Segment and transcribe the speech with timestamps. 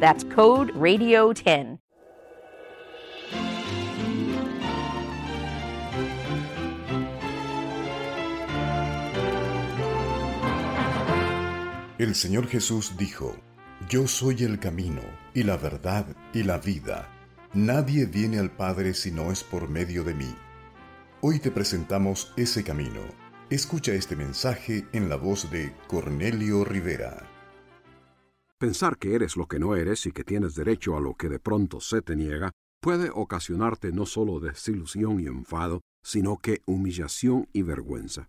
[0.00, 1.78] That's code RADIO10.
[11.98, 13.34] El Señor Jesús dijo,
[13.88, 15.02] Yo soy el camino,
[15.34, 17.08] y la verdad, y la vida.
[17.54, 20.32] Nadie viene al Padre si no es por medio de mí.
[21.22, 23.00] Hoy te presentamos ese camino.
[23.50, 27.37] Escucha este mensaje en la voz de Cornelio Rivera.
[28.58, 31.38] Pensar que eres lo que no eres y que tienes derecho a lo que de
[31.38, 37.62] pronto se te niega puede ocasionarte no solo desilusión y enfado, sino que humillación y
[37.62, 38.28] vergüenza.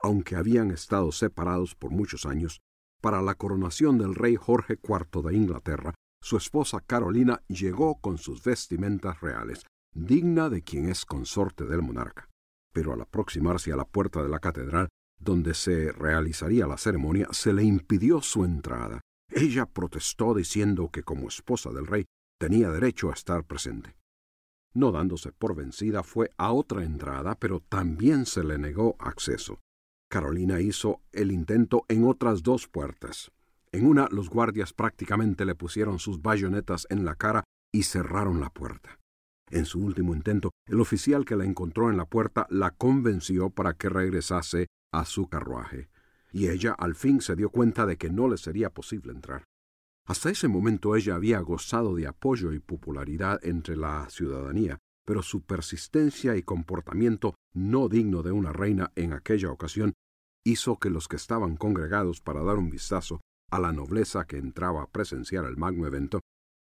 [0.00, 2.60] Aunque habían estado separados por muchos años,
[3.00, 8.42] para la coronación del rey Jorge IV de Inglaterra, su esposa Carolina llegó con sus
[8.42, 12.28] vestimentas reales, digna de quien es consorte del monarca.
[12.72, 17.52] Pero al aproximarse a la puerta de la catedral, donde se realizaría la ceremonia, se
[17.52, 19.00] le impidió su entrada.
[19.30, 22.04] Ella protestó diciendo que como esposa del rey
[22.38, 23.96] tenía derecho a estar presente.
[24.72, 29.60] No dándose por vencida, fue a otra entrada, pero también se le negó acceso.
[30.08, 33.30] Carolina hizo el intento en otras dos puertas.
[33.72, 38.50] En una los guardias prácticamente le pusieron sus bayonetas en la cara y cerraron la
[38.50, 38.98] puerta.
[39.50, 43.74] En su último intento, el oficial que la encontró en la puerta la convenció para
[43.74, 45.88] que regresase a su carruaje,
[46.32, 49.44] y ella al fin se dio cuenta de que no le sería posible entrar.
[50.06, 55.42] Hasta ese momento ella había gozado de apoyo y popularidad entre la ciudadanía, pero su
[55.42, 59.94] persistencia y comportamiento no digno de una reina en aquella ocasión
[60.44, 63.20] hizo que los que estaban congregados para dar un vistazo
[63.50, 66.20] a la nobleza que entraba a presenciar el magno evento,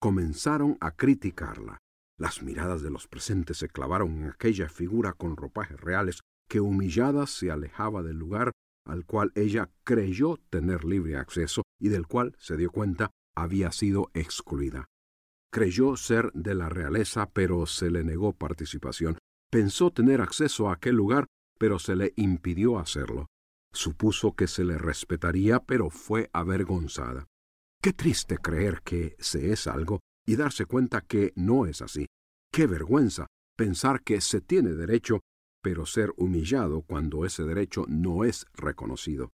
[0.00, 1.78] comenzaron a criticarla.
[2.18, 7.26] Las miradas de los presentes se clavaron en aquella figura con ropajes reales que humillada
[7.26, 8.52] se alejaba del lugar
[8.86, 14.10] al cual ella creyó tener libre acceso y del cual se dio cuenta había sido
[14.14, 14.86] excluida.
[15.52, 19.18] Creyó ser de la realeza, pero se le negó participación.
[19.50, 21.26] Pensó tener acceso a aquel lugar,
[21.58, 23.26] pero se le impidió hacerlo.
[23.72, 27.26] Supuso que se le respetaría, pero fue avergonzada.
[27.82, 32.06] Qué triste creer que se es algo y darse cuenta que no es así.
[32.52, 33.26] Qué vergüenza
[33.56, 35.20] pensar que se tiene derecho,
[35.66, 39.32] pero ser humillado cuando ese derecho no es reconocido.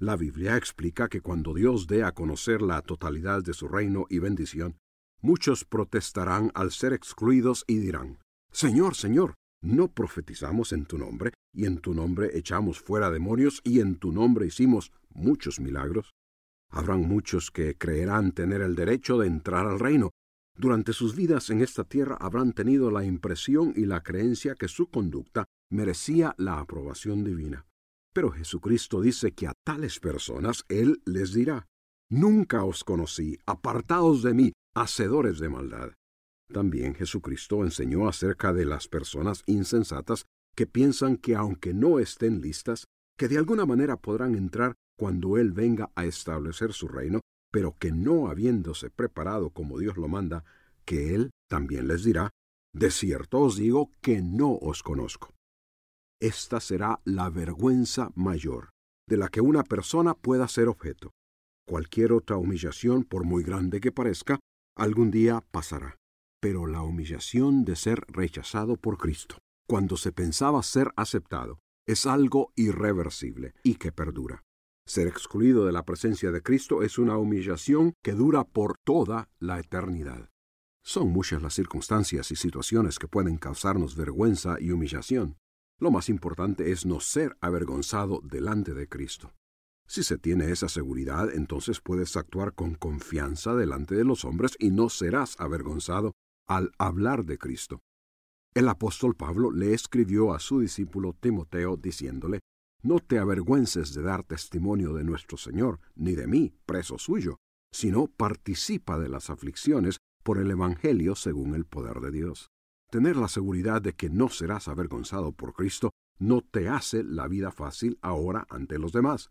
[0.00, 4.18] La Biblia explica que cuando Dios dé a conocer la totalidad de su reino y
[4.18, 4.78] bendición,
[5.22, 8.18] muchos protestarán al ser excluidos y dirán,
[8.50, 13.78] Señor, Señor, ¿no profetizamos en tu nombre, y en tu nombre echamos fuera demonios, y
[13.78, 16.10] en tu nombre hicimos muchos milagros?
[16.68, 20.10] Habrán muchos que creerán tener el derecho de entrar al reino.
[20.56, 24.88] Durante sus vidas en esta tierra habrán tenido la impresión y la creencia que su
[24.88, 27.66] conducta merecía la aprobación divina.
[28.12, 31.66] Pero Jesucristo dice que a tales personas Él les dirá,
[32.12, 35.90] Nunca os conocí, apartaos de mí, hacedores de maldad.
[36.52, 42.86] También Jesucristo enseñó acerca de las personas insensatas que piensan que aunque no estén listas,
[43.16, 47.92] que de alguna manera podrán entrar cuando Él venga a establecer su reino, pero que
[47.92, 50.44] no habiéndose preparado como Dios lo manda,
[50.84, 52.30] que Él también les dirá,
[52.72, 55.34] de cierto os digo que no os conozco.
[56.20, 58.70] Esta será la vergüenza mayor
[59.08, 61.10] de la que una persona pueda ser objeto.
[61.66, 64.38] Cualquier otra humillación, por muy grande que parezca,
[64.76, 65.96] algún día pasará.
[66.40, 69.38] Pero la humillación de ser rechazado por Cristo,
[69.68, 74.42] cuando se pensaba ser aceptado, es algo irreversible y que perdura.
[74.90, 79.60] Ser excluido de la presencia de Cristo es una humillación que dura por toda la
[79.60, 80.30] eternidad.
[80.82, 85.36] Son muchas las circunstancias y situaciones que pueden causarnos vergüenza y humillación.
[85.78, 89.32] Lo más importante es no ser avergonzado delante de Cristo.
[89.86, 94.72] Si se tiene esa seguridad, entonces puedes actuar con confianza delante de los hombres y
[94.72, 96.14] no serás avergonzado
[96.48, 97.80] al hablar de Cristo.
[98.54, 102.40] El apóstol Pablo le escribió a su discípulo Timoteo diciéndole,
[102.82, 107.36] No te avergüences de dar testimonio de nuestro Señor, ni de mí, preso suyo,
[107.72, 112.48] sino participa de las aflicciones por el Evangelio según el poder de Dios.
[112.90, 117.52] Tener la seguridad de que no serás avergonzado por Cristo no te hace la vida
[117.52, 119.30] fácil ahora ante los demás.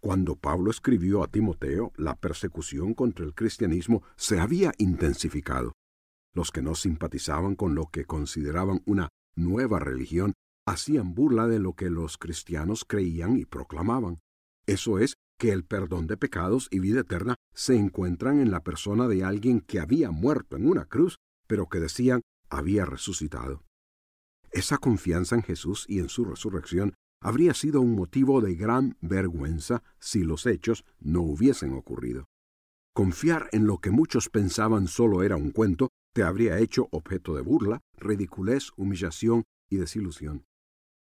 [0.00, 5.72] Cuando Pablo escribió a Timoteo, la persecución contra el cristianismo se había intensificado.
[6.32, 10.34] Los que no simpatizaban con lo que consideraban una nueva religión
[10.66, 14.20] hacían burla de lo que los cristianos creían y proclamaban.
[14.66, 19.08] Eso es, que el perdón de pecados y vida eterna se encuentran en la persona
[19.08, 23.62] de alguien que había muerto en una cruz, pero que decían había resucitado.
[24.52, 29.82] Esa confianza en Jesús y en su resurrección habría sido un motivo de gran vergüenza
[29.98, 32.26] si los hechos no hubiesen ocurrido.
[32.94, 37.42] Confiar en lo que muchos pensaban solo era un cuento te habría hecho objeto de
[37.42, 40.44] burla, ridiculez, humillación y desilusión.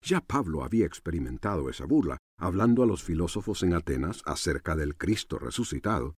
[0.05, 5.39] Ya Pablo había experimentado esa burla, hablando a los filósofos en Atenas acerca del Cristo
[5.39, 6.13] resucitado,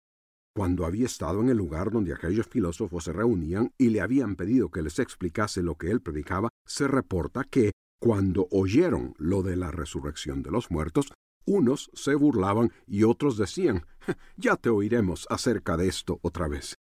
[0.57, 4.71] cuando había estado en el lugar donde aquellos filósofos se reunían y le habían pedido
[4.71, 9.71] que les explicase lo que él predicaba, se reporta que, cuando oyeron lo de la
[9.71, 11.13] resurrección de los muertos,
[11.45, 13.87] unos se burlaban y otros decían,
[14.37, 16.75] ya te oiremos acerca de esto otra vez.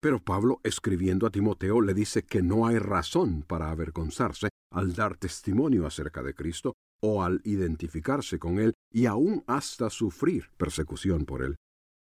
[0.00, 5.16] Pero Pablo, escribiendo a Timoteo, le dice que no hay razón para avergonzarse al dar
[5.16, 11.42] testimonio acerca de Cristo o al identificarse con Él y aún hasta sufrir persecución por
[11.42, 11.56] Él.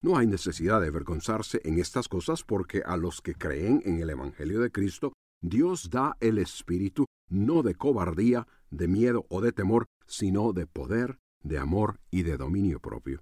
[0.04, 4.10] No hay necesidad de avergonzarse en estas cosas porque a los que creen en el
[4.10, 9.86] Evangelio de Cristo, Dios da el Espíritu no de cobardía, de miedo o de temor,
[10.06, 13.22] sino de poder, de amor y de dominio propio.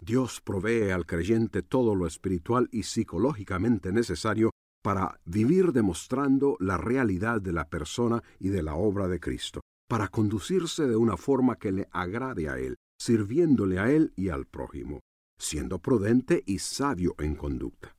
[0.00, 4.50] Dios provee al creyente todo lo espiritual y psicológicamente necesario
[4.82, 10.08] para vivir demostrando la realidad de la persona y de la obra de Cristo, para
[10.08, 15.00] conducirse de una forma que le agrade a Él, sirviéndole a Él y al prójimo,
[15.38, 17.96] siendo prudente y sabio en conducta.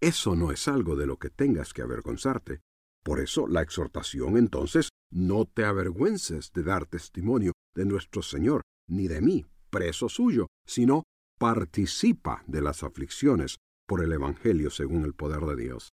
[0.00, 2.60] Eso no es algo de lo que tengas que avergonzarte,
[3.04, 9.08] por eso la exhortación entonces, no te avergüences de dar testimonio de nuestro Señor, ni
[9.08, 11.04] de mí, preso suyo, sino
[11.38, 15.90] participa de las aflicciones por el Evangelio según el poder de Dios.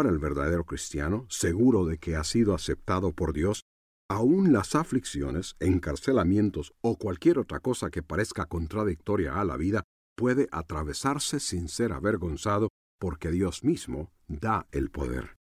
[0.00, 3.64] Para el verdadero cristiano, seguro de que ha sido aceptado por Dios,
[4.08, 9.82] aun las aflicciones, encarcelamientos o cualquier otra cosa que parezca contradictoria a la vida
[10.16, 15.36] puede atravesarse sin ser avergonzado porque Dios mismo da el poder.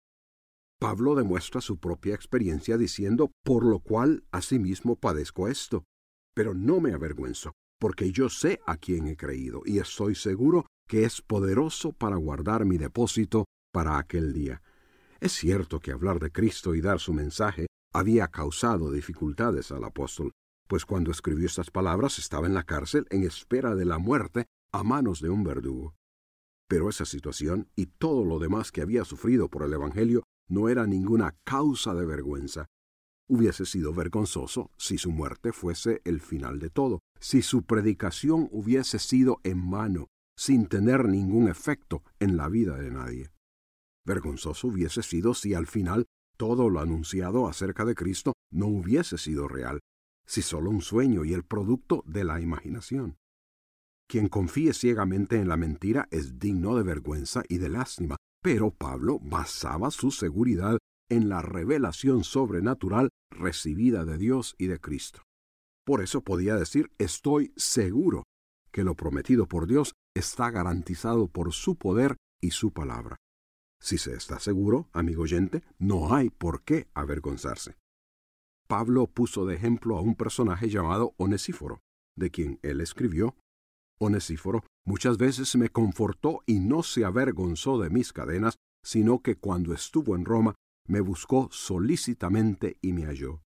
[0.80, 5.84] Pablo demuestra su propia experiencia diciendo, por lo cual asimismo padezco esto,
[6.34, 11.04] pero no me avergüenzo, porque yo sé a quién he creído y estoy seguro que
[11.04, 13.44] es poderoso para guardar mi depósito
[13.76, 14.62] para aquel día.
[15.20, 20.32] Es cierto que hablar de Cristo y dar su mensaje había causado dificultades al apóstol,
[20.66, 24.82] pues cuando escribió estas palabras estaba en la cárcel en espera de la muerte a
[24.82, 25.94] manos de un verdugo.
[26.66, 30.86] Pero esa situación y todo lo demás que había sufrido por el Evangelio no era
[30.86, 32.64] ninguna causa de vergüenza.
[33.28, 38.98] Hubiese sido vergonzoso si su muerte fuese el final de todo, si su predicación hubiese
[38.98, 43.35] sido en vano, sin tener ningún efecto en la vida de nadie.
[44.06, 46.06] Vergonzoso hubiese sido si al final
[46.38, 49.80] todo lo anunciado acerca de Cristo no hubiese sido real,
[50.26, 53.16] si solo un sueño y el producto de la imaginación.
[54.08, 59.18] Quien confíe ciegamente en la mentira es digno de vergüenza y de lástima, pero Pablo
[59.20, 65.22] basaba su seguridad en la revelación sobrenatural recibida de Dios y de Cristo.
[65.84, 68.24] Por eso podía decir, estoy seguro
[68.70, 73.16] que lo prometido por Dios está garantizado por su poder y su palabra.
[73.80, 77.76] Si se está seguro, amigo oyente, no hay por qué avergonzarse.
[78.66, 81.80] Pablo puso de ejemplo a un personaje llamado Onesíforo,
[82.16, 83.36] de quien él escribió,
[83.98, 89.72] Onesíforo muchas veces me confortó y no se avergonzó de mis cadenas, sino que cuando
[89.72, 90.54] estuvo en Roma
[90.86, 93.42] me buscó solícitamente y me halló.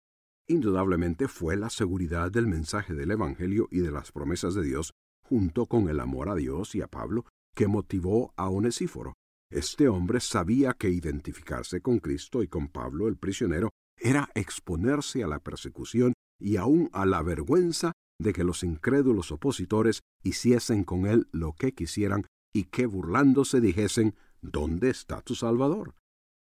[0.49, 4.92] Indudablemente fue la seguridad del mensaje del Evangelio y de las promesas de Dios,
[5.25, 9.14] junto con el amor a Dios y a Pablo, que motivó a Onesíforo.
[9.50, 15.26] Este hombre sabía que identificarse con Cristo y con Pablo el prisionero era exponerse a
[15.26, 21.28] la persecución y aun a la vergüenza de que los incrédulos opositores hiciesen con él
[21.33, 25.95] lo que quisieran y que burlándose dijesen ¿Dónde está tu Salvador?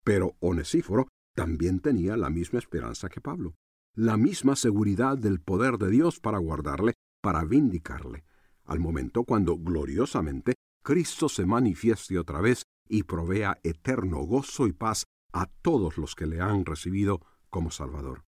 [0.02, 3.54] Pero Onesíforo también tenía la misma esperanza que Pablo,
[3.94, 8.24] la misma seguridad del poder de Dios para guardarle, para vindicarle.
[8.64, 15.04] al momento cuando gloriosamente Cristo se manifieste otra vez y provea eterno gozo y paz
[15.32, 18.24] a todos los que le han recibido como Salvador.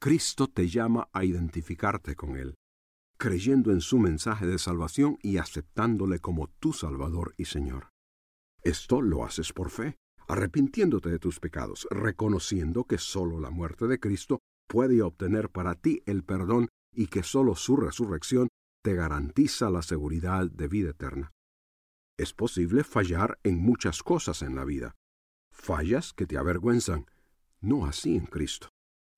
[0.00, 2.54] Cristo te llama a identificarte con Él,
[3.18, 7.88] creyendo en su mensaje de salvación y aceptándole como tu Salvador y Señor.
[8.62, 9.96] Esto lo haces por fe,
[10.28, 16.02] arrepintiéndote de tus pecados, reconociendo que sólo la muerte de Cristo puede obtener para ti
[16.06, 18.48] el perdón y que sólo su resurrección
[18.84, 21.32] te garantiza la seguridad de vida eterna.
[22.18, 24.96] Es posible fallar en muchas cosas en la vida,
[25.52, 27.06] fallas que te avergüenzan,
[27.60, 28.70] no así en Cristo.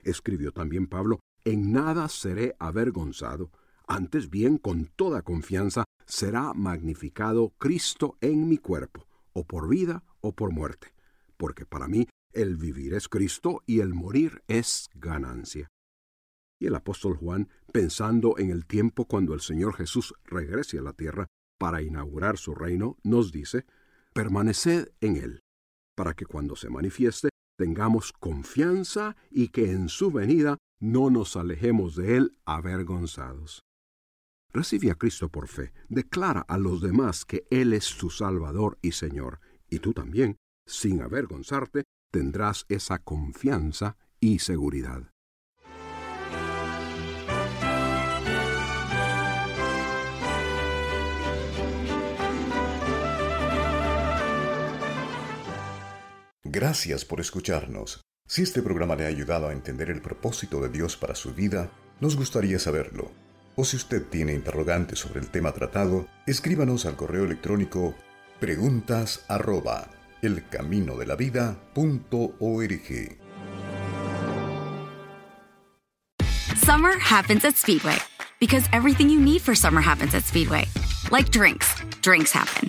[0.03, 3.53] Escribió también Pablo, en nada seré avergonzado,
[3.89, 10.35] antes bien con toda confianza será magnificado Cristo en mi cuerpo, o por vida o
[10.35, 10.93] por muerte,
[11.39, 15.71] porque para mí el vivir es Cristo y el morir es ganancia.
[16.61, 20.93] Y el apóstol Juan, pensando en el tiempo cuando el Señor Jesús regrese a la
[20.93, 21.27] tierra
[21.61, 23.67] para inaugurar su reino, nos dice,
[24.15, 25.43] permaneced en él,
[25.95, 31.97] para que cuando se manifieste tengamos confianza y que en su venida no nos alejemos
[31.97, 33.61] de él avergonzados.
[34.55, 38.93] Recibe a Cristo por fe, declara a los demás que Él es tu Salvador y
[38.93, 39.39] Señor,
[39.69, 45.13] y tú también, sin avergonzarte, tendrás esa confianza y seguridad.
[56.53, 58.01] Gracias por escucharnos.
[58.27, 61.71] Si este programa le ha ayudado a entender el propósito de Dios para su vida,
[62.01, 63.13] nos gustaría saberlo.
[63.55, 67.95] O si usted tiene interrogantes sobre el tema tratado, escríbanos al correo electrónico
[68.41, 69.91] preguntas arroba
[70.23, 73.19] elcaminodelavida.org.
[76.57, 77.99] Summer happens at Speedway
[78.41, 80.65] because everything you need for summer happens at Speedway.
[81.13, 82.69] Like drinks, drinks happen.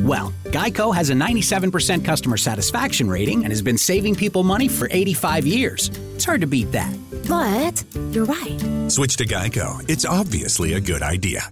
[0.00, 4.88] Well, Geico has a 97% customer satisfaction rating and has been saving people money for
[4.90, 5.90] 85 years.
[6.14, 6.94] It's hard to beat that.
[7.28, 8.90] But you're right.
[8.90, 9.88] Switch to Geico.
[9.88, 11.50] It's obviously a good idea.